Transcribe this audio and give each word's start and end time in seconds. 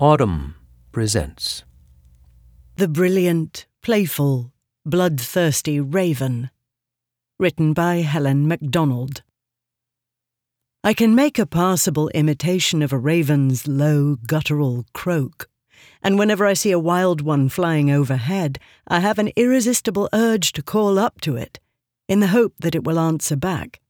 Audm 0.00 0.54
presents 0.90 1.62
The 2.74 2.88
Brilliant, 2.88 3.66
Playful, 3.80 4.52
Bloodthirsty 4.84 5.78
Raven. 5.78 6.50
Written 7.38 7.72
by 7.72 7.98
Helen 7.98 8.48
Macdonald. 8.48 9.22
I 10.82 10.94
can 10.94 11.14
make 11.14 11.38
a 11.38 11.46
passable 11.46 12.08
imitation 12.08 12.82
of 12.82 12.92
a 12.92 12.98
raven's 12.98 13.68
low, 13.68 14.16
guttural 14.26 14.84
croak, 14.94 15.48
and 16.02 16.18
whenever 16.18 16.44
I 16.44 16.54
see 16.54 16.72
a 16.72 16.78
wild 16.78 17.20
one 17.20 17.48
flying 17.48 17.88
overhead, 17.88 18.58
I 18.88 18.98
have 18.98 19.20
an 19.20 19.30
irresistible 19.36 20.08
urge 20.12 20.50
to 20.54 20.62
call 20.62 20.98
up 20.98 21.20
to 21.20 21.36
it, 21.36 21.60
in 22.08 22.18
the 22.18 22.34
hope 22.34 22.54
that 22.58 22.74
it 22.74 22.82
will 22.82 22.98
answer 22.98 23.36
back. 23.36 23.80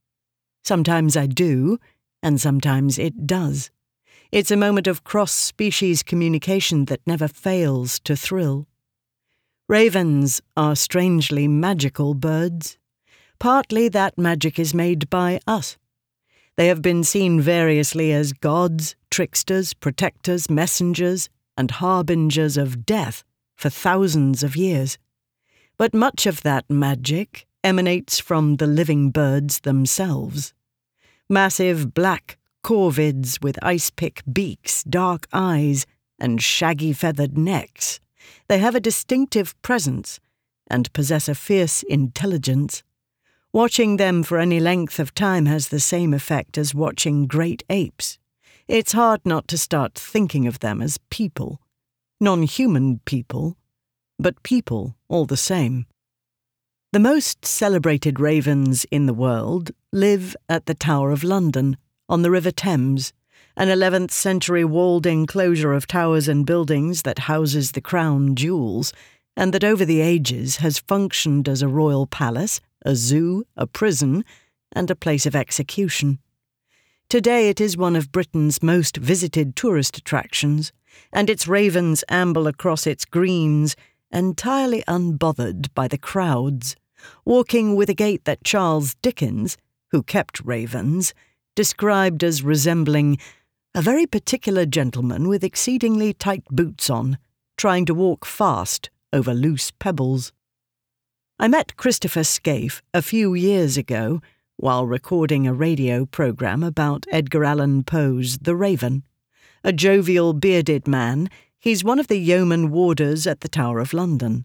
Sometimes 0.65 1.17
I 1.17 1.25
do, 1.25 1.79
and 2.23 2.39
sometimes 2.39 2.99
it 2.99 3.27
does. 3.27 3.71
It's 4.35 4.51
a 4.51 4.57
moment 4.57 4.89
of 4.89 5.05
cross 5.05 5.31
species 5.31 6.03
communication 6.03 6.87
that 6.87 7.07
never 7.07 7.29
fails 7.29 8.01
to 8.01 8.17
thrill. 8.17 8.67
Ravens 9.69 10.41
are 10.57 10.75
strangely 10.75 11.47
magical 11.47 12.15
birds. 12.15 12.77
Partly 13.39 13.89
that 13.91 14.19
magic 14.19 14.59
is 14.59 14.75
made 14.75 15.09
by 15.09 15.39
us. 15.47 15.77
They 16.57 16.67
have 16.67 16.83
been 16.83 17.05
seen 17.05 17.41
variously 17.41 18.13
as 18.13 18.33
gods, 18.33 18.97
tricksters, 19.09 19.73
protectors, 19.73 20.51
messengers, 20.51 21.29
and 21.57 21.71
harbingers 21.71 22.57
of 22.57 22.85
death 22.85 23.23
for 23.55 23.71
thousands 23.71 24.43
of 24.43 24.57
years. 24.57 24.99
But 25.77 25.95
much 25.95 26.27
of 26.27 26.43
that 26.43 26.69
magic 26.69 27.47
emanates 27.63 28.19
from 28.19 28.57
the 28.57 28.67
living 28.67 29.13
birds 29.13 29.61
themselves. 29.61 30.53
Massive 31.31 31.95
black 31.95 32.37
corvids 32.65 33.41
with 33.43 33.63
ice 33.63 33.91
pick 33.91 34.23
beaks, 34.33 34.83
dark 34.85 35.29
eyes, 35.33 35.87
and 36.19 36.43
shaggy 36.43 36.93
feathered 36.93 37.37
necks. 37.39 38.01
They 38.49 38.59
have 38.59 38.75
a 38.75 38.81
distinctive 38.81 39.55
presence 39.63 40.19
and 40.69 40.93
possess 40.95 41.29
a 41.29 41.35
fierce 41.35 41.83
intelligence. 41.83 42.83
Watching 43.53 43.99
them 43.99 44.23
for 44.23 44.39
any 44.39 44.59
length 44.59 44.99
of 44.99 45.15
time 45.15 45.47
has 45.47 45.69
the 45.69 45.79
same 45.79 46.13
effect 46.15 46.59
as 46.59 46.75
watching 46.75 47.27
great 47.27 47.63
apes. 47.69 48.19
It's 48.67 48.93
hard 48.93 49.21
not 49.25 49.47
to 49.49 49.59
start 49.59 49.95
thinking 49.95 50.47
of 50.47 50.61
them 50.61 50.81
as 50.81 50.99
people. 51.11 51.61
Non 52.21 52.45
human 52.45 53.01
people, 53.05 53.57
but 54.19 54.43
people 54.43 54.97
all 55.09 55.27
the 55.27 55.37
same. 55.37 55.85
The 56.93 56.99
most 56.99 57.45
celebrated 57.45 58.19
ravens 58.19 58.87
in 58.91 59.07
the 59.07 59.15
world 59.15 59.73
live 59.93 60.35
at 60.49 60.67
the 60.67 60.75
Tower 60.75 61.11
of 61.11 61.25
London, 61.25 61.77
on 62.09 62.23
the 62.23 62.31
River 62.31 62.51
Thames, 62.51 63.13
an 63.57 63.69
11th 63.69 64.11
century 64.11 64.65
walled 64.65 65.07
enclosure 65.07 65.73
of 65.73 65.87
towers 65.87 66.29
and 66.29 66.45
buildings 66.45 67.03
that 67.03 67.21
houses 67.21 67.73
the 67.73 67.81
crown 67.81 68.35
jewels, 68.35 68.93
and 69.37 69.53
that 69.53 69.65
over 69.65 69.85
the 69.85 70.01
ages 70.01 70.57
has 70.57 70.79
functioned 70.79 71.49
as 71.49 71.63
a 71.63 71.69
royal 71.69 72.07
palace, 72.07 72.61
a 72.85 72.95
zoo, 72.95 73.45
a 73.57 73.67
prison, 73.67 74.25
and 74.73 74.91
a 74.91 74.97
place 74.97 75.25
of 75.25 75.37
execution. 75.37 76.19
Today 77.09 77.49
it 77.49 77.61
is 77.61 77.77
one 77.77 77.97
of 77.97 78.13
Britain's 78.13 78.63
most 78.63 78.97
visited 78.97 79.57
tourist 79.57 79.97
attractions, 79.97 80.73
and 81.13 81.31
its 81.31 81.49
ravens 81.49 82.05
amble 82.09 82.47
across 82.47 82.87
its 82.87 83.05
greens, 83.05 83.77
entirely 84.11 84.83
unbothered 84.87 85.69
by 85.75 85.89
the 85.89 85.99
crowds, 85.99 86.77
walking 87.25 87.77
with 87.77 87.89
a 87.89 87.95
gait 87.95 88.25
that 88.25 88.45
Charles 88.45 88.95
Dickens, 88.97 89.57
who 89.91 90.03
kept 90.03 90.41
ravens, 90.45 91.15
described 91.55 92.25
as 92.25 92.43
resembling 92.43 93.19
a 93.75 93.83
very 93.83 94.07
particular 94.07 94.67
gentleman 94.67 95.29
with 95.29 95.43
exceedingly 95.43 96.13
tight 96.13 96.45
boots 96.51 96.89
on, 96.89 97.19
trying 97.57 97.85
to 97.85 97.95
walk 97.95 98.25
fast 98.25 98.91
over 99.13 99.35
loose 99.35 99.71
pebbles. 99.71 100.33
I 101.39 101.49
met 101.49 101.77
Christopher 101.77 102.21
Skaife 102.21 102.81
a 102.93 103.03
few 103.03 103.35
years 103.35 103.77
ago 103.77 104.21
while 104.57 104.87
recording 104.87 105.47
a 105.47 105.53
radio 105.53 106.07
program 106.07 106.63
about 106.63 107.07
Edgar 107.11 107.45
Allan 107.45 107.83
Poe's 107.83 108.39
The 108.39 108.55
Raven. 108.55 109.03
A 109.65 109.73
jovial, 109.73 110.33
bearded 110.33 110.87
man, 110.87 111.29
he's 111.59 111.83
one 111.83 111.99
of 111.99 112.07
the 112.07 112.19
yeoman 112.19 112.71
warders 112.71 113.27
at 113.27 113.41
the 113.41 113.49
Tower 113.49 113.81
of 113.81 113.93
London. 113.93 114.45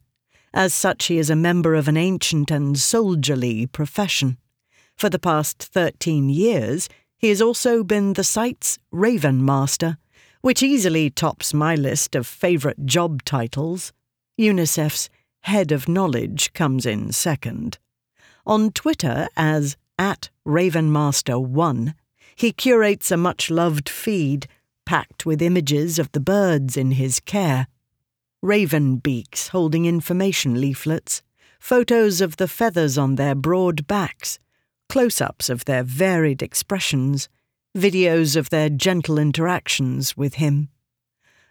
As 0.53 0.73
such, 0.73 1.05
he 1.05 1.19
is 1.19 1.29
a 1.29 1.35
member 1.35 1.75
of 1.75 1.87
an 1.87 1.97
ancient 1.97 2.49
and 2.49 2.77
soldierly 2.77 3.67
profession. 3.67 4.37
For 4.95 5.09
the 5.09 5.19
past 5.19 5.61
13 5.61 6.29
years, 6.29 6.89
he 7.19 7.27
has 7.29 7.41
also 7.41 7.83
been 7.83 8.13
the 8.13 8.23
site's 8.23 8.79
Raven 8.91 9.43
Master, 9.43 9.97
which 10.41 10.63
easily 10.63 11.09
tops 11.09 11.53
my 11.53 11.75
list 11.75 12.15
of 12.15 12.25
favourite 12.25 12.85
job 12.85 13.23
titles. 13.25 13.91
UNICEF's 14.37 15.09
Head 15.41 15.73
of 15.73 15.89
Knowledge 15.89 16.53
comes 16.53 16.85
in 16.85 17.11
second. 17.11 17.77
On 18.45 18.71
Twitter 18.71 19.27
as 19.35 19.75
at 19.97 20.29
Ravenmaster1, 20.47 21.93
he 22.37 22.53
curates 22.53 23.11
a 23.11 23.17
much 23.17 23.51
loved 23.51 23.89
feed 23.89 24.47
packed 24.85 25.25
with 25.25 25.41
images 25.41 25.99
of 25.99 26.09
the 26.13 26.21
birds 26.21 26.77
in 26.77 26.91
his 26.91 27.19
care. 27.19 27.67
Raven 28.41 28.95
beaks 28.95 29.49
holding 29.49 29.85
information 29.85 30.61
leaflets, 30.61 31.21
photos 31.59 32.21
of 32.21 32.37
the 32.37 32.47
feathers 32.47 32.97
on 32.97 33.15
their 33.15 33.35
broad 33.35 33.85
backs, 33.87 34.39
close 34.89 35.21
ups 35.21 35.49
of 35.49 35.65
their 35.65 35.83
varied 35.83 36.41
expressions, 36.41 37.29
videos 37.77 38.35
of 38.35 38.49
their 38.49 38.69
gentle 38.69 39.19
interactions 39.19 40.17
with 40.17 40.35
him. 40.35 40.69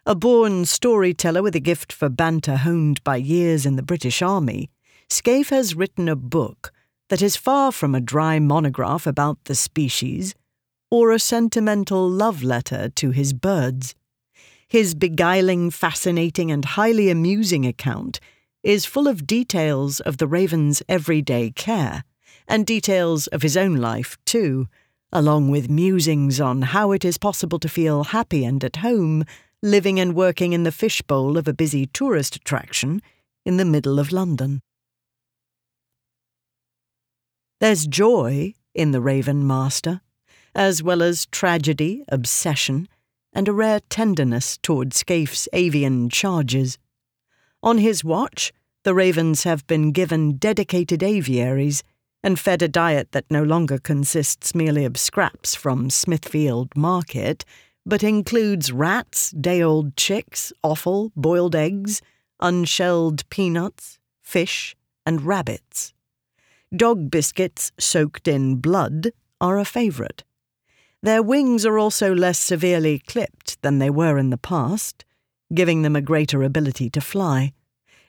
A 0.04 0.14
born 0.14 0.64
storyteller 0.64 1.42
with 1.42 1.54
a 1.54 1.60
gift 1.60 1.92
for 1.92 2.08
banter 2.08 2.56
honed 2.56 3.02
by 3.04 3.16
years 3.16 3.64
in 3.64 3.76
the 3.76 3.82
British 3.82 4.20
Army, 4.20 4.68
Skaife 5.08 5.50
has 5.50 5.76
written 5.76 6.08
a 6.08 6.16
book 6.16 6.72
that 7.08 7.22
is 7.22 7.36
far 7.36 7.72
from 7.72 7.94
a 7.94 8.00
dry 8.00 8.38
monograph 8.38 9.06
about 9.06 9.38
the 9.44 9.54
species 9.54 10.34
or 10.90 11.12
a 11.12 11.18
sentimental 11.18 12.08
love 12.08 12.42
letter 12.42 12.88
to 12.90 13.10
his 13.10 13.32
birds. 13.32 13.94
His 14.66 14.94
beguiling, 14.94 15.70
fascinating, 15.70 16.50
and 16.50 16.64
highly 16.64 17.08
amusing 17.10 17.64
account 17.64 18.20
is 18.62 18.84
full 18.84 19.06
of 19.06 19.26
details 19.26 20.00
of 20.00 20.16
the 20.18 20.26
raven's 20.26 20.82
everyday 20.88 21.50
care 21.50 22.04
and 22.48 22.66
details 22.66 23.28
of 23.28 23.42
his 23.42 23.56
own 23.56 23.76
life, 23.76 24.16
too, 24.24 24.66
along 25.12 25.50
with 25.50 25.70
musings 25.70 26.40
on 26.40 26.62
how 26.62 26.90
it 26.90 27.04
is 27.04 27.18
possible 27.18 27.58
to 27.60 27.68
feel 27.68 28.04
happy 28.04 28.44
and 28.44 28.64
at 28.64 28.76
home 28.76 29.24
living 29.62 29.98
and 30.00 30.14
working 30.14 30.52
in 30.52 30.62
the 30.62 30.72
fishbowl 30.72 31.36
of 31.36 31.48
a 31.48 31.52
busy 31.52 31.86
tourist 31.86 32.36
attraction 32.36 33.02
in 33.44 33.56
the 33.56 33.64
middle 33.64 33.98
of 33.98 34.12
London. 34.12 34.60
There's 37.60 37.86
joy 37.86 38.54
in 38.74 38.92
the 38.92 39.00
Raven 39.00 39.46
Master, 39.46 40.00
as 40.54 40.82
well 40.82 41.02
as 41.02 41.26
tragedy, 41.26 42.04
obsession, 42.08 42.88
and 43.32 43.48
a 43.48 43.52
rare 43.52 43.80
tenderness 43.90 44.56
toward 44.58 44.94
Skaife's 44.94 45.48
avian 45.52 46.08
charges. 46.08 46.78
On 47.62 47.78
his 47.78 48.04
watch, 48.04 48.52
the 48.84 48.94
ravens 48.94 49.42
have 49.42 49.66
been 49.66 49.90
given 49.90 50.36
dedicated 50.36 51.02
aviaries 51.02 51.82
and 52.22 52.38
fed 52.38 52.62
a 52.62 52.68
diet 52.68 53.12
that 53.12 53.30
no 53.30 53.42
longer 53.42 53.78
consists 53.78 54.54
merely 54.54 54.84
of 54.84 54.96
scraps 54.96 55.54
from 55.54 55.90
Smithfield 55.90 56.76
Market, 56.76 57.44
but 57.86 58.02
includes 58.02 58.72
rats, 58.72 59.30
day 59.30 59.62
old 59.62 59.96
chicks, 59.96 60.52
offal, 60.62 61.12
boiled 61.16 61.54
eggs, 61.54 62.02
unshelled 62.40 63.28
peanuts, 63.30 63.98
fish, 64.22 64.76
and 65.06 65.22
rabbits. 65.22 65.94
Dog 66.74 67.10
biscuits 67.10 67.72
soaked 67.78 68.28
in 68.28 68.56
blood 68.56 69.12
are 69.40 69.58
a 69.58 69.64
favourite. 69.64 70.24
Their 71.02 71.22
wings 71.22 71.64
are 71.64 71.78
also 71.78 72.14
less 72.14 72.38
severely 72.38 72.98
clipped 72.98 73.62
than 73.62 73.78
they 73.78 73.88
were 73.88 74.18
in 74.18 74.30
the 74.30 74.36
past, 74.36 75.04
giving 75.54 75.82
them 75.82 75.96
a 75.96 76.02
greater 76.02 76.42
ability 76.42 76.90
to 76.90 77.00
fly. 77.00 77.52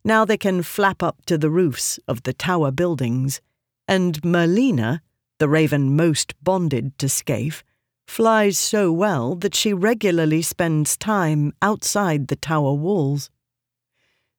Now 0.04 0.25
they 0.25 0.38
can 0.38 0.63
flap 0.63 1.04
up 1.04 1.25
to 1.28 1.38
the 1.38 1.50
roofs 1.50 2.00
of 2.07 2.24
the 2.24 2.34
tower 2.34 2.72
buildings 2.72 3.42
and 3.89 4.21
Merlina, 4.21 5.01
the 5.39 5.50
raven 5.50 5.95
most 5.95 6.36
bonded 6.44 6.95
to 7.00 7.07
Skaife, 7.07 7.63
flies 8.07 8.56
so 8.56 8.91
well 8.91 9.33
that 9.33 9.56
she 9.56 9.74
regularly 9.74 10.44
spends 10.44 10.95
time 10.95 11.53
outside 11.59 12.27
the 12.27 12.36
tower 12.36 12.74
walls. 12.74 13.31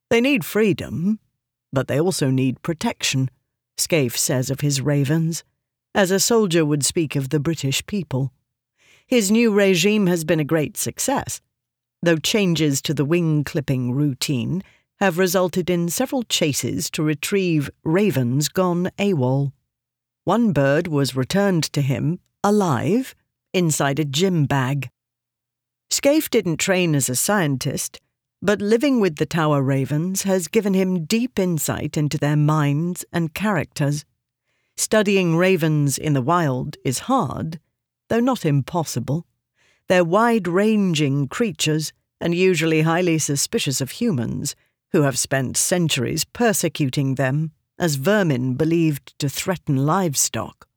They 0.08 0.20
need 0.20 0.44
freedom, 0.44 1.18
but 1.72 1.88
they 1.88 1.98
also 1.98 2.30
need 2.30 2.62
protection, 2.62 3.28
Skaife 3.76 4.16
says 4.16 4.50
of 4.50 4.60
his 4.60 4.80
ravens, 4.80 5.42
as 5.96 6.12
a 6.12 6.20
soldier 6.20 6.64
would 6.64 6.84
speak 6.84 7.16
of 7.16 7.30
the 7.30 7.40
British 7.40 7.84
people. 7.86 8.32
His 9.04 9.32
new 9.32 9.52
regime 9.52 10.06
has 10.06 10.24
been 10.24 10.38
a 10.38 10.44
great 10.44 10.76
success, 10.76 11.40
though 12.02 12.18
changes 12.18 12.80
to 12.82 12.94
the 12.94 13.04
wing 13.04 13.42
clipping 13.42 13.90
routine 13.90 14.62
have 15.00 15.18
resulted 15.18 15.70
in 15.70 15.88
several 15.88 16.22
chases 16.24 16.90
to 16.90 17.02
retrieve 17.02 17.70
ravens 17.84 18.48
gone 18.48 18.90
AWOL. 18.98 19.52
One 20.24 20.52
bird 20.52 20.86
was 20.86 21.16
returned 21.16 21.64
to 21.72 21.80
him, 21.80 22.20
alive, 22.44 23.14
inside 23.54 23.98
a 23.98 24.04
gym 24.04 24.44
bag. 24.44 24.90
Skaife 25.90 26.28
didn't 26.28 26.58
train 26.58 26.94
as 26.94 27.08
a 27.08 27.16
scientist, 27.16 27.98
but 28.42 28.60
living 28.60 29.00
with 29.00 29.16
the 29.16 29.26
tower 29.26 29.62
ravens 29.62 30.22
has 30.22 30.48
given 30.48 30.74
him 30.74 31.04
deep 31.04 31.38
insight 31.38 31.96
into 31.96 32.18
their 32.18 32.36
minds 32.36 33.04
and 33.12 33.34
characters. 33.34 34.04
Studying 34.76 35.36
ravens 35.36 35.98
in 35.98 36.12
the 36.12 36.22
wild 36.22 36.76
is 36.84 37.00
hard, 37.00 37.58
though 38.08 38.20
not 38.20 38.44
impossible. 38.44 39.26
They're 39.88 40.04
wide 40.04 40.46
ranging 40.46 41.26
creatures 41.28 41.92
and 42.20 42.34
usually 42.34 42.82
highly 42.82 43.18
suspicious 43.18 43.80
of 43.80 43.92
humans, 43.92 44.54
who 44.92 45.02
have 45.02 45.18
spent 45.18 45.56
centuries 45.56 46.24
persecuting 46.24 47.14
them 47.14 47.52
as 47.78 47.94
vermin 47.96 48.54
believed 48.54 49.18
to 49.18 49.28
threaten 49.28 49.86
livestock. 49.86 50.68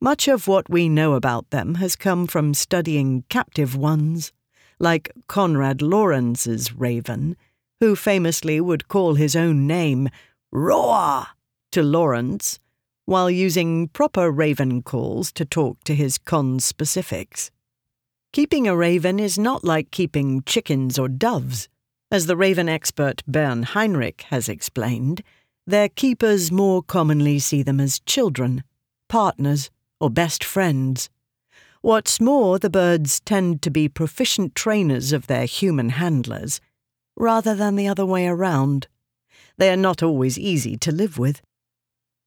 Much 0.00 0.26
of 0.26 0.48
what 0.48 0.68
we 0.68 0.88
know 0.88 1.14
about 1.14 1.50
them 1.50 1.76
has 1.76 1.94
come 1.94 2.26
from 2.26 2.54
studying 2.54 3.24
captive 3.28 3.76
ones, 3.76 4.32
like 4.80 5.12
Konrad 5.28 5.80
Lorenz's 5.80 6.72
raven, 6.72 7.36
who 7.78 7.94
famously 7.94 8.60
would 8.60 8.88
call 8.88 9.14
his 9.14 9.36
own 9.36 9.66
name 9.66 10.08
Roar 10.50 11.26
to 11.70 11.82
Lorenz, 11.82 12.58
while 13.04 13.30
using 13.30 13.88
proper 13.88 14.30
raven 14.30 14.82
calls 14.82 15.32
to 15.32 15.44
talk 15.44 15.82
to 15.84 15.94
his 15.94 16.18
conspecifics. 16.18 17.50
Keeping 18.32 18.66
a 18.66 18.76
raven 18.76 19.20
is 19.20 19.38
not 19.38 19.62
like 19.62 19.90
keeping 19.90 20.42
chickens 20.44 20.98
or 20.98 21.08
doves. 21.08 21.68
As 22.12 22.26
the 22.26 22.36
raven 22.36 22.68
expert 22.68 23.22
Bernd 23.26 23.64
Heinrich 23.68 24.26
has 24.28 24.46
explained, 24.46 25.22
their 25.66 25.88
keepers 25.88 26.52
more 26.52 26.82
commonly 26.82 27.38
see 27.38 27.62
them 27.62 27.80
as 27.80 28.00
children, 28.00 28.64
partners, 29.08 29.70
or 29.98 30.10
best 30.10 30.44
friends. 30.44 31.08
What's 31.80 32.20
more, 32.20 32.58
the 32.58 32.68
birds 32.68 33.20
tend 33.20 33.62
to 33.62 33.70
be 33.70 33.88
proficient 33.88 34.54
trainers 34.54 35.14
of 35.14 35.26
their 35.26 35.46
human 35.46 35.88
handlers, 35.88 36.60
rather 37.16 37.54
than 37.54 37.76
the 37.76 37.88
other 37.88 38.04
way 38.04 38.26
around. 38.26 38.88
They 39.56 39.70
are 39.70 39.74
not 39.74 40.02
always 40.02 40.38
easy 40.38 40.76
to 40.76 40.92
live 40.92 41.16
with. 41.16 41.40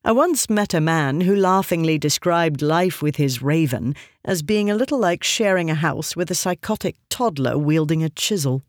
I 0.03 0.13
once 0.13 0.49
met 0.49 0.73
a 0.73 0.81
man 0.81 1.21
who 1.21 1.35
laughingly 1.35 1.99
described 1.99 2.63
life 2.63 3.03
with 3.03 3.17
his 3.17 3.43
raven 3.43 3.95
as 4.23 4.41
being 4.41 4.67
a 4.67 4.75
little 4.75 4.97
like 4.97 5.23
sharing 5.23 5.69
a 5.69 5.75
house 5.75 6.15
with 6.15 6.31
a 6.31 6.35
psychotic 6.35 6.95
toddler 7.07 7.55
wielding 7.55 8.03
a 8.03 8.09
chisel. 8.09 8.63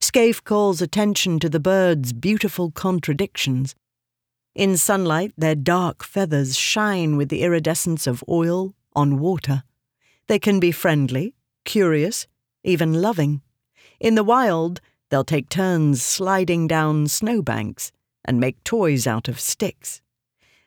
Skaife 0.00 0.42
calls 0.44 0.80
attention 0.80 1.38
to 1.40 1.48
the 1.48 1.60
birds' 1.60 2.12
beautiful 2.12 2.70
contradictions. 2.70 3.74
In 4.54 4.76
sunlight, 4.76 5.32
their 5.36 5.54
dark 5.54 6.02
feathers 6.02 6.56
shine 6.56 7.16
with 7.16 7.28
the 7.28 7.42
iridescence 7.42 8.06
of 8.06 8.24
oil 8.28 8.74
on 8.94 9.18
water. 9.18 9.62
They 10.28 10.38
can 10.38 10.60
be 10.60 10.72
friendly, 10.72 11.34
curious, 11.64 12.26
even 12.64 12.94
loving. 13.02 13.42
In 14.00 14.14
the 14.14 14.24
wild, 14.24 14.80
they'll 15.10 15.24
take 15.24 15.48
turns 15.48 16.02
sliding 16.02 16.66
down 16.66 17.08
snowbanks 17.08 17.92
and 18.24 18.40
make 18.40 18.62
toys 18.64 19.06
out 19.06 19.28
of 19.28 19.38
sticks. 19.38 20.00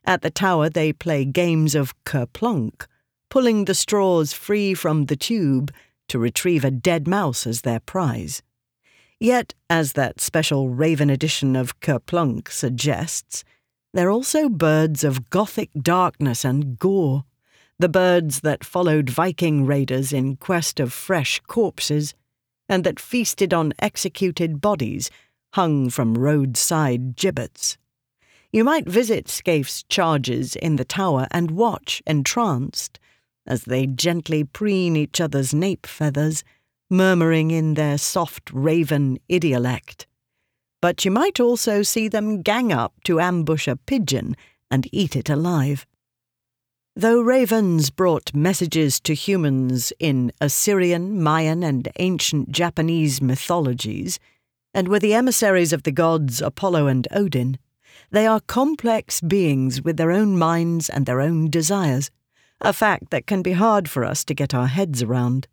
At 0.05 0.21
the 0.21 0.31
tower, 0.31 0.69
they 0.69 0.93
play 0.93 1.25
games 1.25 1.75
of 1.75 1.93
kerplunk, 2.03 2.85
pulling 3.29 3.65
the 3.65 3.75
straws 3.75 4.33
free 4.33 4.73
from 4.73 5.05
the 5.05 5.15
tube 5.15 5.71
to 6.07 6.19
retrieve 6.19 6.63
a 6.63 6.71
dead 6.71 7.07
mouse 7.07 7.45
as 7.45 7.61
their 7.61 7.79
prize. 7.79 8.41
Yet, 9.19 9.53
as 9.69 9.93
that 9.93 10.21
special 10.21 10.69
Raven 10.69 11.09
edition 11.09 11.55
of 11.55 11.81
Kerplunk 11.81 12.49
suggests, 12.49 13.43
they're 13.93 14.11
also 14.11 14.47
birds 14.47 15.03
of 15.03 15.29
gothic 15.29 15.69
darkness 15.79 16.45
and 16.45 16.79
gore, 16.79 17.25
the 17.77 17.89
birds 17.89 18.41
that 18.41 18.63
followed 18.63 19.09
Viking 19.09 19.65
raiders 19.65 20.13
in 20.13 20.37
quest 20.37 20.79
of 20.79 20.93
fresh 20.93 21.41
corpses, 21.47 22.13
and 22.69 22.83
that 22.83 22.99
feasted 22.99 23.53
on 23.53 23.73
executed 23.79 24.61
bodies 24.61 25.09
hung 25.53 25.89
from 25.89 26.17
roadside 26.17 27.15
gibbets. 27.15 27.77
You 28.53 28.63
might 28.63 28.87
visit 28.87 29.27
Skaife's 29.27 29.83
charges 29.83 30.55
in 30.55 30.77
the 30.77 30.85
tower 30.85 31.27
and 31.31 31.51
watch, 31.51 32.01
entranced, 32.07 32.99
as 33.45 33.63
they 33.63 33.85
gently 33.85 34.43
preen 34.43 34.95
each 34.95 35.19
other's 35.19 35.53
nape 35.53 35.85
feathers 35.85 36.43
murmuring 36.89 37.51
in 37.51 37.75
their 37.75 37.97
soft 37.97 38.49
raven 38.51 39.19
idiolect. 39.29 40.05
But 40.81 41.05
you 41.05 41.11
might 41.11 41.39
also 41.39 41.83
see 41.83 42.07
them 42.07 42.41
gang 42.41 42.71
up 42.71 42.93
to 43.03 43.19
ambush 43.19 43.67
a 43.67 43.75
pigeon 43.75 44.35
and 44.71 44.87
eat 44.91 45.15
it 45.15 45.29
alive. 45.29 45.85
Though 46.95 47.21
ravens 47.21 47.89
brought 47.91 48.33
messages 48.33 48.99
to 49.01 49.13
humans 49.13 49.93
in 49.99 50.31
Assyrian, 50.41 51.21
Mayan, 51.21 51.63
and 51.63 51.87
ancient 51.97 52.51
Japanese 52.51 53.21
mythologies, 53.21 54.19
and 54.73 54.87
were 54.87 54.99
the 54.99 55.13
emissaries 55.13 55.73
of 55.73 55.83
the 55.83 55.91
gods 55.91 56.41
Apollo 56.41 56.87
and 56.87 57.07
Odin, 57.11 57.57
they 58.11 58.25
are 58.25 58.39
complex 58.41 59.21
beings 59.21 59.81
with 59.81 59.97
their 59.97 60.11
own 60.11 60.37
minds 60.37 60.89
and 60.89 61.05
their 61.05 61.21
own 61.21 61.49
desires, 61.49 62.11
a 62.61 62.73
fact 62.73 63.11
that 63.11 63.27
can 63.27 63.41
be 63.41 63.53
hard 63.53 63.89
for 63.89 64.03
us 64.03 64.23
to 64.25 64.33
get 64.33 64.53
our 64.53 64.67
heads 64.67 65.01
around. 65.01 65.47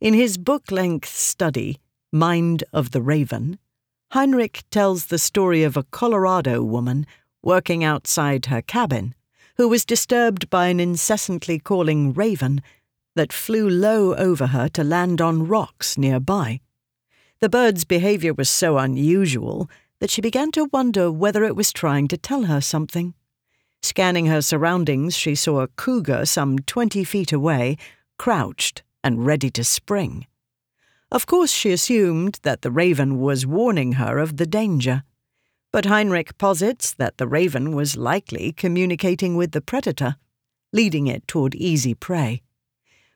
In 0.00 0.14
his 0.14 0.38
book 0.38 0.70
length 0.70 1.14
study, 1.14 1.78
Mind 2.10 2.64
of 2.72 2.92
the 2.92 3.02
Raven, 3.02 3.58
Heinrich 4.12 4.64
tells 4.70 5.06
the 5.06 5.18
story 5.18 5.62
of 5.62 5.76
a 5.76 5.82
Colorado 5.82 6.62
woman 6.62 7.06
working 7.42 7.84
outside 7.84 8.46
her 8.46 8.62
cabin 8.62 9.14
who 9.58 9.68
was 9.68 9.84
disturbed 9.84 10.48
by 10.48 10.68
an 10.68 10.80
incessantly 10.80 11.58
calling 11.58 12.14
raven 12.14 12.62
that 13.14 13.30
flew 13.30 13.68
low 13.68 14.14
over 14.14 14.46
her 14.46 14.70
to 14.70 14.82
land 14.82 15.20
on 15.20 15.46
rocks 15.46 15.98
nearby. 15.98 16.60
The 17.40 17.50
bird's 17.50 17.84
behavior 17.84 18.32
was 18.32 18.48
so 18.48 18.78
unusual 18.78 19.68
that 19.98 20.08
she 20.08 20.22
began 20.22 20.50
to 20.52 20.70
wonder 20.72 21.12
whether 21.12 21.44
it 21.44 21.56
was 21.56 21.74
trying 21.74 22.08
to 22.08 22.16
tell 22.16 22.44
her 22.44 22.62
something. 22.62 23.12
Scanning 23.82 24.26
her 24.26 24.40
surroundings, 24.40 25.14
she 25.14 25.34
saw 25.34 25.60
a 25.60 25.68
cougar 25.68 26.24
some 26.24 26.58
twenty 26.60 27.04
feet 27.04 27.32
away, 27.32 27.76
crouched 28.16 28.82
and 29.02 29.26
ready 29.26 29.50
to 29.50 29.64
spring. 29.64 30.26
Of 31.12 31.26
course, 31.26 31.52
she 31.52 31.72
assumed 31.72 32.38
that 32.42 32.62
the 32.62 32.70
raven 32.70 33.18
was 33.18 33.46
warning 33.46 33.92
her 33.92 34.18
of 34.18 34.36
the 34.36 34.46
danger. 34.46 35.02
But 35.72 35.86
Heinrich 35.86 36.38
posits 36.38 36.92
that 36.94 37.18
the 37.18 37.26
raven 37.26 37.74
was 37.74 37.96
likely 37.96 38.52
communicating 38.52 39.36
with 39.36 39.52
the 39.52 39.60
predator, 39.60 40.16
leading 40.72 41.06
it 41.06 41.26
toward 41.26 41.54
easy 41.54 41.94
prey. 41.94 42.42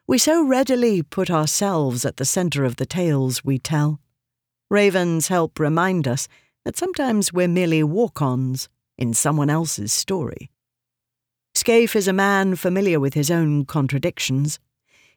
We 0.07 0.19
so 0.19 0.45
readily 0.45 1.03
put 1.03 1.31
ourselves 1.31 2.05
at 2.05 2.17
the 2.17 2.25
center 2.25 2.65
of 2.65 2.77
the 2.77 2.87
tales 2.87 3.45
we 3.45 3.59
tell. 3.59 4.01
Ravens 4.71 5.29
help 5.29 5.59
remind 5.59 6.07
us 6.07 6.29
that 6.65 6.77
sometimes 6.77 7.33
we're 7.33 7.49
merely 7.49 7.83
walk 7.83 8.21
ons 8.21 8.69
in 8.99 9.15
someone 9.15 9.51
else's 9.51 9.93
story. 9.93 10.51
Skaife 11.55 11.95
is 11.95 12.09
a 12.09 12.13
man 12.13 12.57
familiar 12.57 12.99
with 12.99 13.15
his 13.15 13.31
own 13.31 13.65
contradictions. 13.65 14.59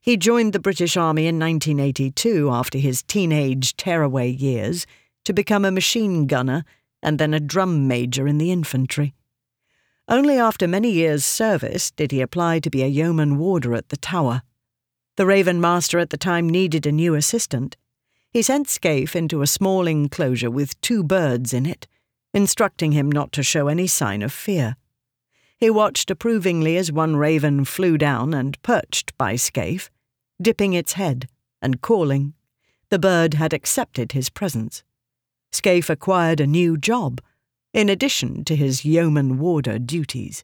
He 0.02 0.18
joined 0.18 0.54
the 0.54 0.60
British 0.60 0.96
Army 0.96 1.28
in 1.28 1.40
1982 1.40 2.50
after 2.50 2.78
his 2.78 3.04
teenage 3.04 3.76
tearaway 3.76 4.30
years 4.30 4.86
to 5.26 5.34
become 5.34 5.66
a 5.66 5.72
machine 5.72 6.28
gunner 6.28 6.64
and 7.04 7.20
then 7.20 7.34
a 7.34 7.40
drum 7.40 7.88
major 7.88 8.28
in 8.28 8.38
the 8.38 8.52
infantry. 8.52 9.14
Only 10.08 10.38
after 10.38 10.68
many 10.68 10.90
years' 10.92 11.26
service 11.26 11.92
did 11.92 12.12
he 12.12 12.22
apply 12.22 12.60
to 12.60 12.70
be 12.70 12.82
a 12.82 12.88
yeoman 12.88 13.38
warder 13.38 13.74
at 13.74 13.90
the 13.90 13.98
Tower. 13.98 14.42
The 15.18 15.26
Raven 15.26 15.60
Master 15.60 16.00
at 16.00 16.12
the 16.12 16.18
time 16.18 16.50
needed 16.50 16.86
a 16.86 16.92
new 16.92 17.14
assistant. 17.14 17.76
He 18.32 18.42
sent 18.42 18.68
Skaife 18.68 19.16
into 19.16 19.42
a 19.42 19.48
small 19.48 19.88
enclosure 19.88 20.52
with 20.52 20.80
two 20.80 21.04
birds 21.04 21.54
in 21.54 21.66
it, 21.66 21.88
instructing 22.34 22.94
him 22.94 23.12
not 23.12 23.32
to 23.34 23.44
show 23.44 23.68
any 23.68 23.88
sign 23.88 24.22
of 24.22 24.32
fear. 24.32 24.78
He 25.58 25.70
watched 25.70 26.12
approvingly 26.12 26.78
as 26.78 26.92
one 26.92 27.16
raven 27.16 27.66
flew 27.66 27.98
down 27.98 28.34
and 28.34 28.62
perched 28.62 29.18
by 29.18 29.36
Skaife, 29.36 29.90
dipping 30.40 30.74
its 30.74 30.94
head 30.94 31.28
and 31.62 31.82
calling. 31.82 32.34
The 32.90 33.00
bird 33.00 33.34
had 33.34 33.54
accepted 33.54 34.12
his 34.12 34.30
presence. 34.30 34.84
Skaife 35.52 35.90
acquired 35.90 36.40
a 36.40 36.48
new 36.48 36.78
job, 36.78 37.22
in 37.74 37.90
addition 37.90 38.44
to 38.46 38.56
his 38.56 38.86
yeoman 38.86 39.40
warder 39.40 39.80
duties. 39.80 40.44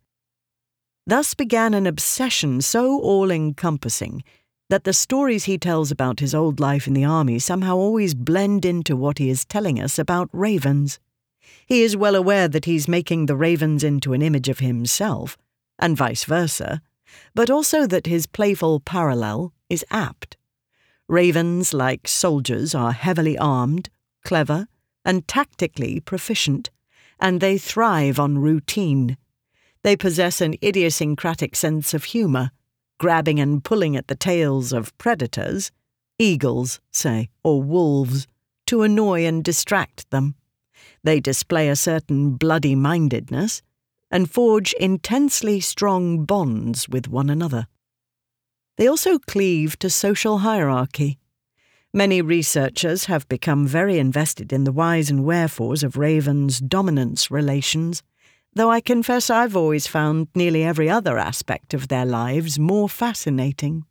Thus 1.05 1.33
began 1.33 1.73
an 1.73 1.85
obsession 1.85 2.61
so 2.61 2.99
all 2.99 3.29
encompassing 3.29 4.23
that 4.69 4.85
the 4.85 4.93
stories 4.93 5.43
he 5.43 5.57
tells 5.57 5.91
about 5.91 6.19
his 6.19 6.33
old 6.33 6.59
life 6.59 6.87
in 6.87 6.93
the 6.93 7.05
army 7.05 7.37
somehow 7.37 7.75
always 7.75 8.15
blend 8.15 8.65
into 8.65 8.95
what 8.95 9.19
he 9.19 9.29
is 9.29 9.45
telling 9.45 9.79
us 9.79 9.99
about 9.99 10.29
ravens. 10.31 10.99
He 11.65 11.83
is 11.83 11.97
well 11.97 12.15
aware 12.15 12.47
that 12.47 12.65
he's 12.65 12.87
making 12.87 13.25
the 13.25 13.35
ravens 13.35 13.83
into 13.83 14.13
an 14.13 14.21
image 14.21 14.49
of 14.49 14.59
himself, 14.59 15.37
and 15.79 15.97
vice 15.97 16.23
versa, 16.23 16.81
but 17.35 17.49
also 17.49 17.87
that 17.87 18.07
his 18.07 18.25
playful 18.25 18.79
parallel 18.79 19.53
is 19.69 19.85
apt. 19.91 20.37
Ravens, 21.07 21.73
like 21.73 22.07
soldiers, 22.07 22.73
are 22.73 22.91
heavily 22.91 23.37
armed, 23.37 23.89
clever, 24.23 24.67
and 25.05 25.27
tactically 25.27 25.99
proficient, 25.99 26.69
and 27.19 27.41
they 27.41 27.57
thrive 27.57 28.19
on 28.19 28.37
routine. 28.37 29.17
They 29.81 29.95
possess 29.95 30.39
an 30.41 30.55
idiosyncratic 30.63 31.55
sense 31.55 31.93
of 31.93 32.05
humour, 32.05 32.51
grabbing 32.99 33.39
and 33.39 33.63
pulling 33.63 33.97
at 33.97 34.07
the 34.07 34.15
tails 34.15 34.71
of 34.71 34.97
predators, 34.97 35.71
eagles, 36.17 36.79
say, 36.91 37.29
or 37.43 37.61
wolves, 37.61 38.27
to 38.67 38.81
annoy 38.81 39.25
and 39.25 39.43
distract 39.43 40.09
them. 40.09 40.35
They 41.03 41.19
display 41.19 41.69
a 41.69 41.75
certain 41.75 42.31
bloody 42.31 42.75
mindedness 42.75 43.61
and 44.09 44.29
forge 44.29 44.73
intensely 44.73 45.59
strong 45.59 46.23
bonds 46.23 46.87
with 46.87 47.07
one 47.07 47.29
another. 47.29 47.67
They 48.77 48.87
also 48.87 49.19
cleave 49.19 49.77
to 49.79 49.89
social 49.89 50.39
hierarchy. 50.39 51.19
Many 51.93 52.21
researchers 52.21 53.05
have 53.05 53.27
become 53.27 53.67
very 53.67 53.99
invested 53.99 54.51
in 54.51 54.63
the 54.63 54.71
whys 54.71 55.11
and 55.11 55.23
wherefores 55.23 55.83
of 55.83 55.97
ravens' 55.97 56.59
dominance 56.59 57.29
relations, 57.29 58.01
though 58.55 58.71
I 58.71 58.81
confess 58.81 59.29
I've 59.29 59.55
always 59.55 59.85
found 59.85 60.27
nearly 60.33 60.63
every 60.63 60.89
other 60.89 61.17
aspect 61.19 61.73
of 61.73 61.89
their 61.89 62.05
lives 62.05 62.57
more 62.57 62.89
fascinating. 62.89 63.85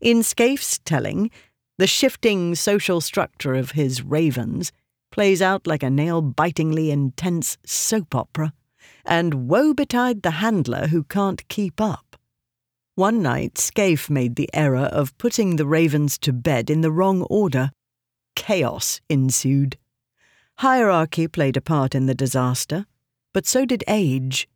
In 0.00 0.22
Skaife's 0.22 0.78
telling, 0.84 1.30
the 1.78 1.86
shifting 1.86 2.54
social 2.54 3.00
structure 3.00 3.54
of 3.54 3.72
his 3.72 4.02
ravens 4.02 4.70
plays 5.10 5.42
out 5.42 5.66
like 5.66 5.82
a 5.82 5.90
nail 5.90 6.22
bitingly 6.22 6.90
intense 6.90 7.58
soap 7.64 8.14
opera, 8.14 8.52
and 9.04 9.48
woe 9.48 9.74
betide 9.74 10.22
the 10.22 10.32
handler 10.32 10.88
who 10.88 11.04
can't 11.04 11.46
keep 11.48 11.80
up. 11.80 12.16
One 12.94 13.22
night, 13.22 13.54
Skaife 13.54 14.10
made 14.10 14.36
the 14.36 14.50
error 14.52 14.88
of 14.92 15.16
putting 15.16 15.56
the 15.56 15.66
ravens 15.66 16.18
to 16.18 16.32
bed 16.32 16.68
in 16.68 16.80
the 16.80 16.92
wrong 16.92 17.22
order. 17.22 17.70
Chaos 18.36 19.00
ensued. 19.08 19.78
Hierarchy 20.58 21.26
played 21.26 21.56
a 21.56 21.62
part 21.62 21.94
in 21.94 22.06
the 22.06 22.14
disaster, 22.14 22.86
but 23.32 23.46
so 23.46 23.64
did 23.64 23.84
age. 23.88 24.48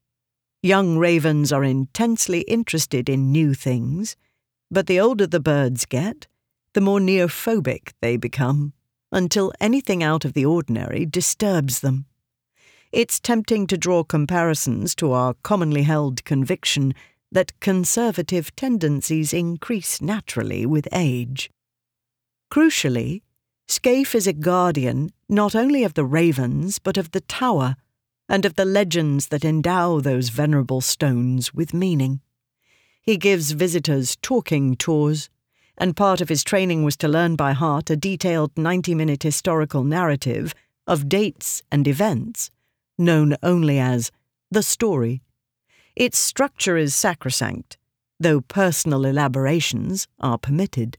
Young 0.62 0.98
ravens 0.98 1.52
are 1.52 1.64
intensely 1.64 2.40
interested 2.42 3.08
in 3.08 3.32
new 3.32 3.54
things, 3.54 4.16
but 4.70 4.86
the 4.86 5.00
older 5.00 5.26
the 5.26 5.40
birds 5.40 5.86
get, 5.86 6.26
the 6.74 6.80
more 6.80 7.00
neophobic 7.00 7.92
they 8.02 8.16
become, 8.16 8.72
until 9.14 9.52
anything 9.60 10.02
out 10.02 10.24
of 10.24 10.32
the 10.32 10.44
ordinary 10.44 11.06
disturbs 11.06 11.80
them. 11.80 12.04
It's 12.92 13.20
tempting 13.20 13.66
to 13.68 13.78
draw 13.78 14.02
comparisons 14.02 14.94
to 14.96 15.12
our 15.12 15.34
commonly 15.42 15.84
held 15.84 16.24
conviction 16.24 16.94
that 17.30 17.58
conservative 17.60 18.54
tendencies 18.56 19.32
increase 19.32 20.02
naturally 20.02 20.66
with 20.66 20.88
age. 20.92 21.48
Crucially, 22.52 23.22
Skaife 23.68 24.14
is 24.14 24.26
a 24.26 24.32
guardian 24.32 25.10
not 25.28 25.54
only 25.54 25.84
of 25.84 25.94
the 25.94 26.04
ravens 26.04 26.78
but 26.78 26.96
of 26.96 27.12
the 27.12 27.22
tower 27.22 27.76
and 28.28 28.44
of 28.44 28.56
the 28.56 28.64
legends 28.64 29.28
that 29.28 29.44
endow 29.44 30.00
those 30.00 30.28
venerable 30.28 30.80
stones 30.80 31.54
with 31.54 31.72
meaning. 31.72 32.20
He 33.00 33.16
gives 33.16 33.52
visitors 33.52 34.16
talking 34.22 34.76
tours, 34.76 35.30
and 35.76 35.96
part 35.96 36.20
of 36.20 36.28
his 36.28 36.44
training 36.44 36.84
was 36.84 36.96
to 36.96 37.08
learn 37.08 37.36
by 37.36 37.52
heart 37.52 37.90
a 37.90 37.96
detailed 37.96 38.56
90 38.56 38.94
minute 38.94 39.22
historical 39.22 39.84
narrative 39.84 40.54
of 40.86 41.08
dates 41.08 41.62
and 41.72 41.88
events, 41.88 42.50
known 42.98 43.34
only 43.42 43.78
as 43.78 44.10
the 44.50 44.62
story 44.62 45.22
its 45.96 46.18
structure 46.18 46.76
is 46.76 46.92
sacrosanct, 46.94 47.78
though 48.18 48.40
personal 48.40 49.04
elaborations 49.04 50.08
are 50.18 50.38
permitted. 50.38 50.98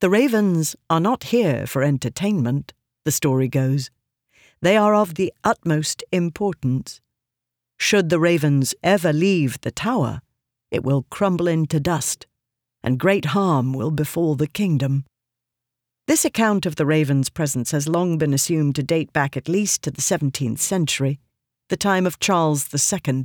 The 0.00 0.10
ravens 0.10 0.76
are 0.90 1.00
not 1.00 1.24
here 1.24 1.66
for 1.66 1.82
entertainment, 1.82 2.74
the 3.06 3.10
story 3.10 3.48
goes. 3.48 3.90
They 4.60 4.76
are 4.76 4.94
of 4.94 5.14
the 5.14 5.32
utmost 5.44 6.04
importance. 6.12 7.00
Should 7.78 8.10
the 8.10 8.20
ravens 8.20 8.74
ever 8.82 9.14
leave 9.14 9.60
the 9.62 9.70
tower, 9.70 10.20
it 10.70 10.84
will 10.84 11.06
crumble 11.08 11.48
into 11.48 11.80
dust, 11.80 12.26
and 12.86 13.00
great 13.00 13.26
harm 13.26 13.72
will 13.72 13.90
befall 13.90 14.36
the 14.36 14.46
kingdom. 14.46 15.04
This 16.06 16.24
account 16.24 16.66
of 16.66 16.76
the 16.76 16.86
raven's 16.86 17.28
presence 17.28 17.72
has 17.72 17.88
long 17.88 18.16
been 18.16 18.32
assumed 18.32 18.76
to 18.76 18.82
date 18.84 19.12
back 19.12 19.36
at 19.36 19.48
least 19.48 19.82
to 19.82 19.90
the 19.90 20.00
17th 20.00 20.60
century, 20.60 21.18
the 21.68 21.76
time 21.76 22.06
of 22.06 22.20
Charles 22.20 22.68
II. 22.72 23.24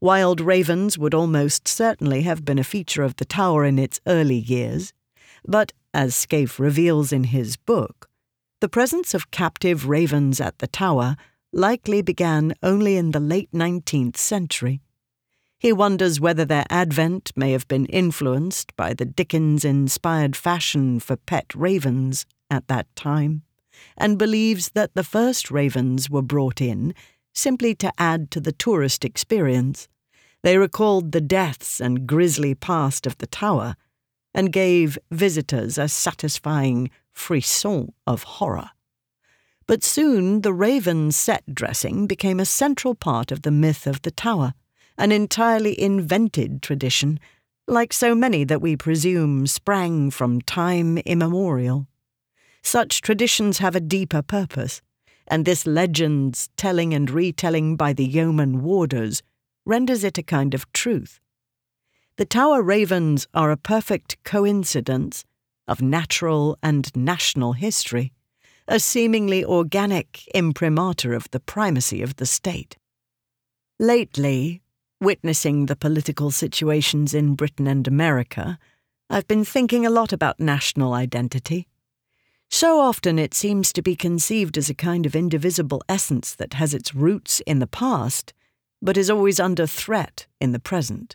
Wild 0.00 0.40
ravens 0.40 0.98
would 0.98 1.14
almost 1.14 1.68
certainly 1.68 2.22
have 2.22 2.44
been 2.44 2.58
a 2.58 2.64
feature 2.64 3.04
of 3.04 3.14
the 3.16 3.24
tower 3.24 3.64
in 3.64 3.78
its 3.78 4.00
early 4.08 4.34
years, 4.34 4.92
but, 5.46 5.72
as 5.94 6.16
Skaife 6.16 6.58
reveals 6.58 7.12
in 7.12 7.24
his 7.24 7.56
book, 7.56 8.10
the 8.60 8.68
presence 8.68 9.14
of 9.14 9.30
captive 9.30 9.88
ravens 9.88 10.40
at 10.40 10.58
the 10.58 10.66
tower 10.66 11.16
likely 11.52 12.02
began 12.02 12.52
only 12.64 12.96
in 12.96 13.12
the 13.12 13.20
late 13.20 13.52
19th 13.52 14.16
century. 14.16 14.80
He 15.62 15.72
wonders 15.72 16.18
whether 16.18 16.44
their 16.44 16.66
advent 16.70 17.30
may 17.36 17.52
have 17.52 17.68
been 17.68 17.86
influenced 17.86 18.74
by 18.74 18.94
the 18.94 19.04
Dickens 19.04 19.64
inspired 19.64 20.34
fashion 20.34 20.98
for 20.98 21.14
pet 21.14 21.54
ravens 21.54 22.26
at 22.50 22.66
that 22.66 22.88
time, 22.96 23.42
and 23.96 24.18
believes 24.18 24.70
that 24.70 24.92
the 24.96 25.04
first 25.04 25.52
ravens 25.52 26.10
were 26.10 26.20
brought 26.20 26.60
in 26.60 26.94
simply 27.32 27.76
to 27.76 27.92
add 27.96 28.28
to 28.32 28.40
the 28.40 28.50
tourist 28.50 29.04
experience 29.04 29.86
they 30.42 30.58
recalled 30.58 31.12
the 31.12 31.20
deaths 31.20 31.80
and 31.80 32.08
grisly 32.08 32.56
past 32.56 33.06
of 33.06 33.16
the 33.18 33.28
tower 33.28 33.76
and 34.34 34.52
gave 34.52 34.98
visitors 35.12 35.78
a 35.78 35.86
satisfying 35.86 36.90
frisson 37.12 37.92
of 38.04 38.24
horror. 38.24 38.70
But 39.68 39.84
soon 39.84 40.40
the 40.40 40.52
raven 40.52 41.12
set 41.12 41.54
dressing 41.54 42.08
became 42.08 42.40
a 42.40 42.44
central 42.44 42.96
part 42.96 43.30
of 43.30 43.42
the 43.42 43.52
myth 43.52 43.86
of 43.86 44.02
the 44.02 44.10
tower, 44.10 44.54
an 44.98 45.12
entirely 45.12 45.78
invented 45.80 46.62
tradition, 46.62 47.18
like 47.66 47.92
so 47.92 48.14
many 48.14 48.44
that 48.44 48.60
we 48.60 48.76
presume 48.76 49.46
sprang 49.46 50.10
from 50.10 50.40
time 50.42 50.98
immemorial. 50.98 51.86
Such 52.62 53.00
traditions 53.00 53.58
have 53.58 53.74
a 53.74 53.80
deeper 53.80 54.22
purpose, 54.22 54.82
and 55.26 55.44
this 55.44 55.66
legend's 55.66 56.48
telling 56.56 56.94
and 56.94 57.10
retelling 57.10 57.76
by 57.76 57.92
the 57.92 58.04
yeoman 58.04 58.62
warders 58.62 59.22
renders 59.64 60.04
it 60.04 60.18
a 60.18 60.22
kind 60.22 60.54
of 60.54 60.70
truth. 60.72 61.20
The 62.16 62.24
Tower 62.24 62.62
Ravens 62.62 63.26
are 63.32 63.50
a 63.50 63.56
perfect 63.56 64.22
coincidence 64.24 65.24
of 65.66 65.80
natural 65.80 66.58
and 66.62 66.94
national 66.94 67.54
history, 67.54 68.12
a 68.68 68.78
seemingly 68.78 69.44
organic 69.44 70.26
imprimatur 70.34 71.14
of 71.14 71.30
the 71.30 71.40
primacy 71.40 72.02
of 72.02 72.16
the 72.16 72.26
state. 72.26 72.76
Lately, 73.78 74.62
witnessing 75.02 75.66
the 75.66 75.76
political 75.76 76.30
situations 76.30 77.12
in 77.12 77.34
Britain 77.34 77.66
and 77.66 77.86
America, 77.86 78.58
I've 79.10 79.28
been 79.28 79.44
thinking 79.44 79.84
a 79.84 79.90
lot 79.90 80.12
about 80.12 80.40
national 80.40 80.94
identity. 80.94 81.68
So 82.50 82.80
often 82.80 83.18
it 83.18 83.34
seems 83.34 83.72
to 83.72 83.82
be 83.82 83.96
conceived 83.96 84.56
as 84.56 84.70
a 84.70 84.74
kind 84.74 85.04
of 85.04 85.16
indivisible 85.16 85.82
essence 85.88 86.34
that 86.36 86.54
has 86.54 86.72
its 86.72 86.94
roots 86.94 87.40
in 87.46 87.58
the 87.58 87.66
past 87.66 88.32
but 88.82 88.96
is 88.96 89.08
always 89.08 89.38
under 89.38 89.66
threat 89.66 90.26
in 90.40 90.50
the 90.50 90.58
present. 90.58 91.14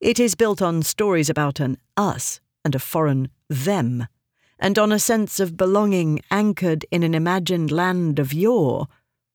It 0.00 0.20
is 0.20 0.36
built 0.36 0.62
on 0.62 0.82
stories 0.82 1.28
about 1.28 1.58
an 1.58 1.76
us 1.96 2.40
and 2.64 2.74
a 2.74 2.78
foreign 2.78 3.28
them, 3.48 4.06
and 4.58 4.78
on 4.78 4.92
a 4.92 4.98
sense 4.98 5.40
of 5.40 5.56
belonging 5.56 6.20
anchored 6.30 6.86
in 6.90 7.02
an 7.02 7.14
imagined 7.14 7.72
land 7.72 8.20
of 8.20 8.32
yore, 8.32 8.86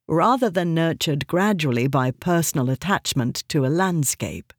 rather 0.10 0.50
than 0.50 0.74
nurtured 0.74 1.28
gradually 1.28 1.88
by 1.88 2.12
personal 2.12 2.70
attachment 2.70 3.44
to 3.48 3.66
a 3.66 3.68
landscape. 3.68 4.52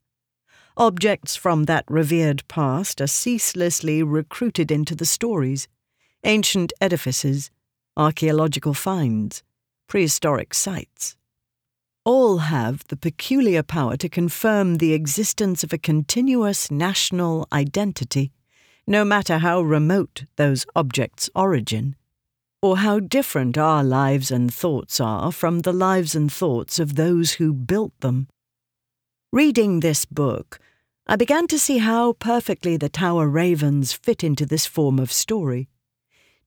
Objects 0.77 1.35
from 1.35 1.65
that 1.65 1.85
revered 1.87 2.47
past 2.47 3.01
are 3.01 3.07
ceaselessly 3.07 4.01
recruited 4.01 4.71
into 4.71 4.95
the 4.95 5.05
stories 5.05 5.67
ancient 6.23 6.71
edifices, 6.79 7.51
archaeological 7.97 8.73
finds, 8.73 9.43
prehistoric 9.87 10.53
sites 10.53 11.17
all 12.03 12.39
have 12.39 12.83
the 12.87 12.97
peculiar 12.97 13.61
power 13.61 13.95
to 13.95 14.09
confirm 14.09 14.75
the 14.75 14.93
existence 14.93 15.63
of 15.63 15.71
a 15.71 15.77
continuous 15.77 16.71
national 16.71 17.47
identity, 17.53 18.31
no 18.87 19.05
matter 19.05 19.37
how 19.37 19.61
remote 19.61 20.25
those 20.35 20.65
objects' 20.75 21.29
origin, 21.35 21.95
or 22.61 22.77
how 22.77 22.99
different 22.99 23.57
our 23.57 23.83
lives 23.83 24.31
and 24.31 24.53
thoughts 24.53 24.99
are 24.99 25.31
from 25.31 25.59
the 25.59 25.73
lives 25.73 26.15
and 26.15 26.31
thoughts 26.31 26.79
of 26.79 26.95
those 26.95 27.33
who 27.33 27.53
built 27.53 27.99
them. 28.01 28.27
Reading 29.31 29.79
this 29.79 30.05
book, 30.05 30.59
I 31.07 31.15
began 31.15 31.47
to 31.47 31.59
see 31.59 31.79
how 31.79 32.13
perfectly 32.13 32.77
the 32.77 32.89
Tower 32.89 33.27
Ravens 33.27 33.93
fit 33.93 34.23
into 34.23 34.45
this 34.45 34.65
form 34.65 34.99
of 34.99 35.11
story. 35.11 35.69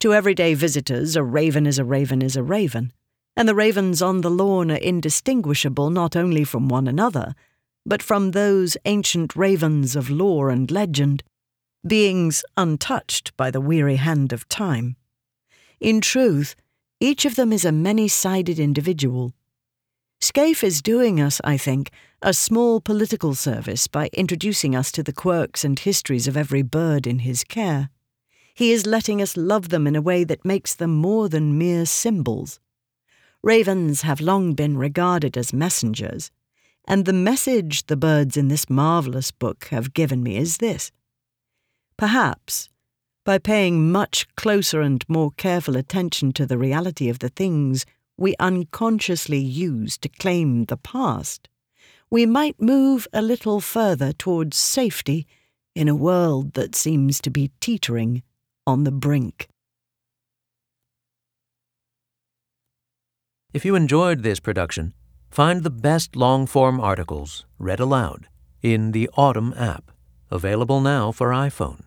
To 0.01 0.15
everyday 0.15 0.55
visitors, 0.55 1.17
a 1.17 1.23
raven 1.23 1.67
is 1.67 1.79
a 1.79 1.85
raven 1.85 2.23
is 2.23 2.37
a 2.37 2.43
raven 2.43 2.93
and 3.37 3.49
the 3.49 3.55
ravens 3.55 4.01
on 4.01 4.21
the 4.21 4.31
lawn 4.31 4.71
are 4.71 4.77
indistinguishable 4.77 5.91
not 5.91 6.15
only 6.15 6.45
from 6.45 6.69
one 6.69 6.87
another, 6.87 7.35
but 7.85 8.03
from 8.03 8.31
those 8.31 8.77
ancient 8.85 9.35
ravens 9.35 9.97
of 9.97 10.09
lore 10.09 10.51
and 10.51 10.71
legend, 10.71 11.23
beings 11.87 12.45
untouched 12.57 13.37
by 13.37 13.51
the 13.51 13.61
weary 13.61 13.97
hand 13.97 14.33
of 14.33 14.49
time. 14.49 14.97
In 15.85 16.01
truth, 16.01 16.57
each 16.99 17.27
of 17.27 17.37
them 17.37 17.53
is 17.53 17.67
a 17.67 17.71
many 17.71 18.09
sided 18.09 18.59
individual. 18.59 19.35
Skaife 20.19 20.65
is 20.65 20.81
doing 20.81 21.21
us, 21.21 21.43
I 21.45 21.59
think, 21.59 21.91
a 22.23 22.33
small 22.33 22.81
political 22.81 23.35
service 23.35 23.87
by 23.87 24.09
introducing 24.15 24.75
us 24.75 24.91
to 24.93 25.03
the 25.03 25.13
quirks 25.13 25.63
and 25.63 25.79
histories 25.79 26.27
of 26.27 26.39
every 26.39 26.63
bird 26.63 27.07
in 27.07 27.19
his 27.19 27.45
care. 27.45 27.91
He 28.55 28.73
is 28.73 28.87
letting 28.87 29.21
us 29.21 29.37
love 29.37 29.69
them 29.69 29.87
in 29.87 29.95
a 29.95 30.01
way 30.01 30.25
that 30.25 30.43
makes 30.43 30.75
them 30.75 30.95
more 30.95 31.29
than 31.29 31.59
mere 31.59 31.85
symbols. 31.85 32.61
Ravens 33.43 34.01
have 34.01 34.23
long 34.23 34.55
been 34.55 34.79
regarded 34.79 35.37
as 35.37 35.53
messengers, 35.53 36.31
and 36.89 37.05
the 37.05 37.13
message 37.13 37.89
the 37.89 37.97
birds 37.99 38.39
in 38.39 38.49
this 38.49 38.71
marvellous 38.71 39.31
book 39.31 39.67
have 39.67 39.93
given 39.93 40.23
me 40.23 40.39
is 40.39 40.57
this. 40.57 40.93
Perhaps, 41.99 42.71
by 43.25 43.39
paying 43.39 43.91
much 43.91 44.27
closer 44.37 44.83
and 44.83 45.05
more 45.09 45.31
careful 45.33 45.77
attention 45.77 46.33
to 46.35 46.47
the 46.47 46.59
reality 46.59 47.09
of 47.09 47.21
the 47.21 47.31
things 47.31 47.87
we 48.17 48.37
unconsciously 48.39 49.39
use 49.39 49.97
to 49.99 50.09
claim 50.09 50.67
the 50.67 50.77
past, 50.77 51.49
we 52.11 52.27
might 52.27 52.61
move 52.61 53.09
a 53.13 53.23
little 53.23 53.61
further 53.61 54.13
towards 54.13 54.57
safety 54.57 55.27
in 55.75 55.89
a 55.89 55.95
world 55.95 56.53
that 56.53 56.75
seems 56.75 57.21
to 57.21 57.31
be 57.31 57.51
teetering 57.61 58.23
on 58.67 58.85
the 58.85 58.93
brink. 58.93 59.49
If 63.53 63.65
you 63.65 63.75
enjoyed 63.75 64.23
this 64.23 64.41
production, 64.41 64.95
find 65.31 65.63
the 65.63 65.71
best 65.71 66.15
long 66.15 66.47
form 66.47 66.81
articles 66.81 67.47
read 67.59 67.81
aloud 67.81 68.29
in 68.63 68.93
the 68.93 69.09
Audm 69.17 69.59
app, 69.61 69.91
available 70.31 70.81
now 70.81 71.13
for 71.13 71.31
iPhone. 71.31 71.83